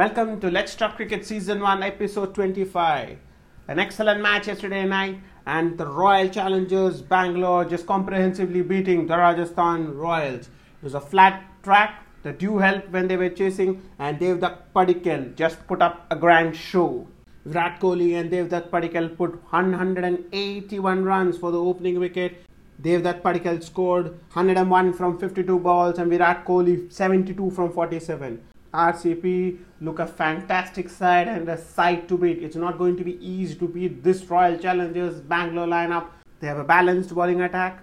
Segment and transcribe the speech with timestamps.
[0.00, 3.18] Welcome to Let's Talk Cricket Season 1, Episode 25.
[3.68, 9.94] An excellent match yesterday night, and the Royal Challengers Bangalore just comprehensively beating the Rajasthan
[9.94, 10.46] Royals.
[10.46, 15.34] It was a flat track, the dew helped when they were chasing, and Devdutt Padikkal
[15.36, 17.06] just put up a grand show.
[17.44, 22.42] Virat Kohli and Devdutt Padikkal put 181 runs for the opening wicket.
[22.80, 28.40] Devdutt Padikkal scored 101 from 52 balls and Virat Kohli 72 from 47.
[28.72, 32.42] RCB look a fantastic side and a side to beat.
[32.42, 36.06] It's not going to be easy to beat this Royal Challengers Bangalore lineup.
[36.38, 37.82] They have a balanced bowling attack.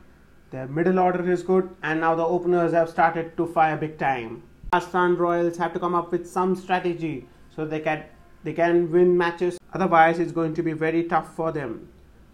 [0.50, 4.44] Their middle order is good, and now the openers have started to fire big time.
[4.74, 8.06] Rajasthan Royals have to come up with some strategy so they can
[8.44, 9.58] they can win matches.
[9.74, 11.90] Otherwise, it's going to be very tough for them.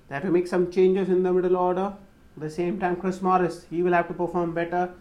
[0.08, 1.94] They have to make some changes in the middle order.
[2.36, 4.94] At the same time, Chris Morris he will have to perform better.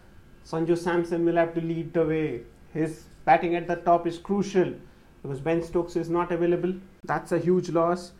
[0.43, 2.41] Sanju Samson will have to lead the way.
[2.73, 4.73] His batting at the top is crucial
[5.21, 6.73] because Ben Stokes is not available.
[7.03, 8.11] That's a huge loss.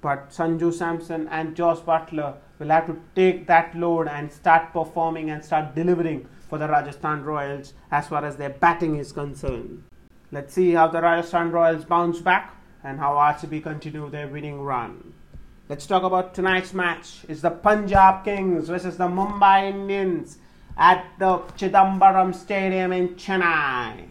[0.00, 5.30] But Sanju Samson and Jos Buttler will have to take that load and start performing
[5.30, 9.82] and start delivering for the Rajasthan Royals as far as their batting is concerned.
[10.30, 15.14] Let's see how the Rajasthan Royals bounce back and how RCB continue their winning run.
[15.68, 17.24] Let's talk about tonight's match.
[17.28, 20.38] It's the Punjab Kings versus the Mumbai Indians
[20.76, 24.07] at the Chidambaram Stadium in Chennai.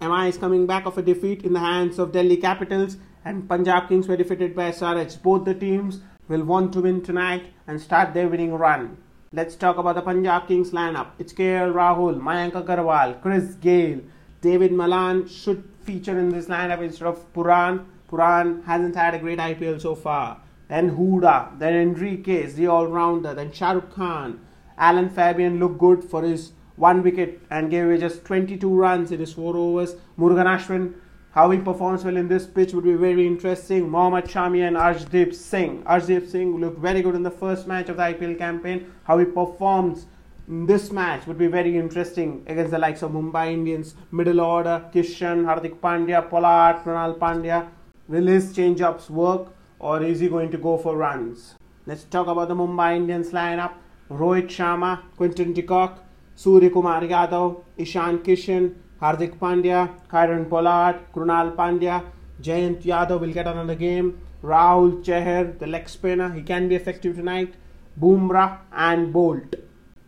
[0.00, 3.88] MI is coming back of a defeat in the hands of Delhi Capitals and Punjab
[3.88, 5.20] Kings were defeated by SRH.
[5.22, 8.96] Both the teams will want to win tonight and start their winning run.
[9.32, 11.08] Let's talk about the Punjab Kings lineup.
[11.18, 14.02] It's KL Rahul, Mayank Agarwal, Chris Gayle,
[14.40, 17.84] David Malan should feature in this lineup instead of Puran.
[18.08, 20.40] Puran hasn't had a great IPL so far.
[20.68, 24.38] Then Huda, then Henriques, the all-rounder, then Shahrukh Khan.
[24.78, 29.20] Alan Fabian looked good for his one wicket and gave away just 22 runs in
[29.20, 29.96] his four overs.
[30.18, 30.94] Murugan Ashwin,
[31.32, 33.88] how he performs well in this pitch would be very interesting.
[33.90, 35.82] Mohammad Shami and Arshdeep Singh.
[35.82, 38.92] Arshdeep Singh looked very good in the first match of the IPL campaign.
[39.04, 40.06] How he performs
[40.46, 43.94] in this match would be very interesting against the likes of Mumbai Indians.
[44.12, 47.68] Middle order, Kishan, Hardik Pandya, Pollard, Krunal Pandya.
[48.08, 51.54] Will his change-ups work or is he going to go for runs?
[51.86, 53.74] Let's talk about the Mumbai Indians lineup.
[54.10, 55.98] Rohit Sharma, Quinton de Kock,
[56.44, 62.04] Kumar Yadav, Ishan Kishan, Hardik Pandya, Kieron Pollard, Krunal Pandya,
[62.40, 64.20] Jayant Yadav will get another game.
[64.42, 67.54] Rahul Chahar, the leg spinner, he can be effective tonight.
[68.00, 69.54] Bumrah and Boult.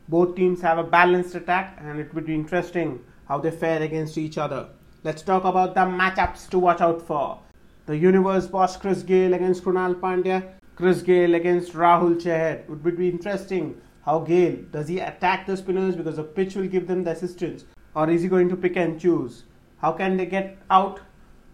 [0.08, 4.16] Both teams have a balanced attack and it would be interesting how they fare against
[4.16, 4.68] each other.
[5.02, 7.40] Let's talk about the matchups to watch out for.
[7.86, 12.60] The universe boss Chris Gayle against Krunal Pandya, Chris Gayle against Rahul Chahar.
[12.60, 16.66] It would be interesting how Gayle does he attack the spinners because the pitch will
[16.66, 19.44] give them the assistance, or is he going to pick and choose?
[19.80, 20.98] How can they get out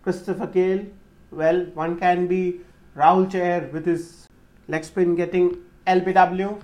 [0.03, 0.87] Christopher Gayle?
[1.31, 2.61] Well, one can be
[2.97, 4.27] Rahul Chahar with his
[4.69, 6.63] leg spin getting LBW,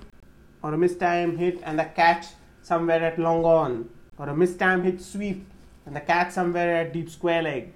[0.62, 2.28] or a mistime hit and the catch
[2.62, 5.46] somewhere at long on, or a mistime hit sweep
[5.84, 7.70] and the catch somewhere at deep square leg.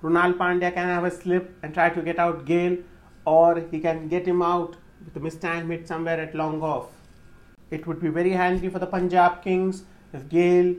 [0.00, 2.78] Krunal Pandya can have a slip and try to get out Gayle,
[3.24, 6.97] or he can get him out with a mistime hit somewhere at long off.
[7.70, 10.76] It would be very handy for the Punjab Kings if Gayle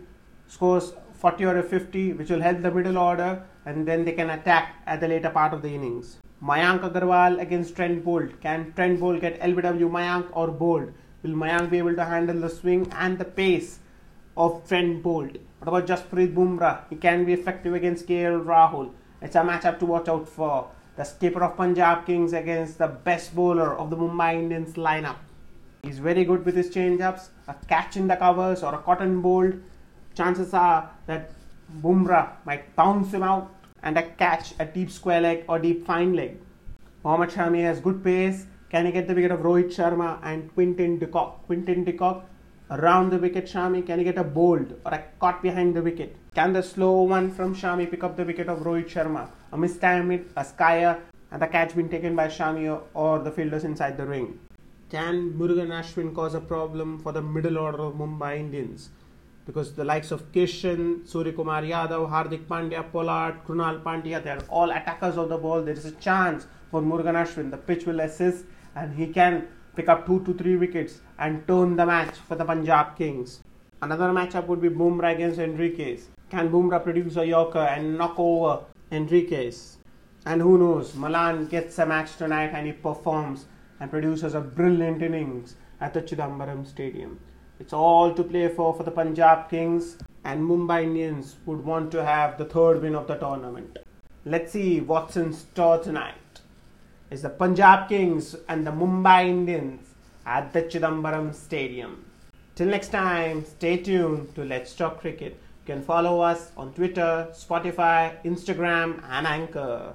[0.47, 4.29] scores 40 or a 50, which will help the middle order, and then they can
[4.29, 6.17] attack at the later part of the innings.
[6.41, 8.39] Mayank Agarwal against Trent Boult.
[8.41, 10.93] Can Trent Boult get LBW Mayank or Boult?
[11.21, 13.79] Will Mayank be able to handle the swing and the pace
[14.37, 15.37] of Trent Boult?
[15.59, 16.83] What about Jasprit Bumrah?
[16.89, 18.91] He can be effective against KL Rahul.
[19.21, 20.71] It's a matchup to watch out for.
[20.95, 25.17] The skipper of Punjab Kings against the best bowler of the Mumbai Indians lineup.
[25.83, 27.29] He's very good with his change-ups.
[27.47, 29.55] A catch in the covers or a cotton bolt.
[30.15, 31.31] Chances are that
[31.81, 33.51] Bumrah might bounce him out
[33.83, 36.37] and a catch a deep square leg or deep fine leg.
[37.03, 38.45] Mohammad Shami has good pace.
[38.69, 41.45] Can he get the wicket of Rohit Sharma and Quinton de Kock?
[41.45, 42.25] Quinton de Kock
[42.69, 43.45] around the wicket.
[43.45, 46.15] Shami can he get a bowled or a caught behind the wicket?
[46.35, 49.29] Can the slow one from Shami pick up the wicket of Rohit Sharma?
[49.53, 50.99] A mistime hit, a skyer,
[51.31, 54.39] and the catch being taken by Shami or the fielders inside the ring.
[54.89, 58.89] Can Murugan Ashwin cause a problem for the middle order of Mumbai Indians?
[59.45, 64.41] Because the likes of Kishan, Surya Kumar Yadav, Hardik Pandya, Pollard, Krunal Pandya, they are
[64.49, 65.61] all attackers of the ball.
[65.61, 67.51] There is a chance for Murugan Ashwin.
[67.51, 68.45] The pitch will assist
[68.75, 72.45] and he can pick up two to three wickets and turn the match for the
[72.45, 73.43] Punjab Kings.
[73.83, 76.05] Another matchup would be Bumrah against Henriques.
[76.31, 79.75] Can Bumrah produce a Yorker and knock over Henriques?
[80.25, 83.45] And who knows, Malan gets a match tonight and he performs
[83.79, 87.19] and produces a brilliant innings at the Chidambaram Stadium.
[87.59, 92.03] It's all to play for for the Punjab Kings and Mumbai Indians would want to
[92.03, 93.77] have the third win of the tournament.
[94.25, 96.41] Let's see what's in store tonight.
[97.09, 99.87] It's the Punjab Kings and the Mumbai Indians
[100.25, 102.05] at the Chidambaram Stadium.
[102.55, 105.33] Till next time, stay tuned to Let's Talk Cricket.
[105.65, 109.93] You can follow us on Twitter, Spotify, Instagram, and Anchor.